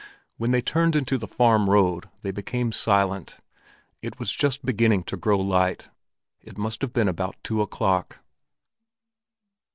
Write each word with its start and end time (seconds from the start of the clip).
When 0.37 0.49
they 0.49 0.63
turned 0.63 0.95
into 0.95 1.19
the 1.19 1.27
farm 1.27 1.69
road 1.69 2.09
they 2.23 2.31
became 2.31 2.71
silent. 2.71 3.37
It 4.01 4.17
was 4.17 4.31
just 4.31 4.65
beginning 4.65 5.03
to 5.03 5.15
grow 5.15 5.37
light; 5.37 5.89
it 6.41 6.57
must 6.57 6.81
have 6.81 6.91
been 6.91 7.07
about 7.07 7.35
two 7.43 7.61
o'clock. 7.61 8.17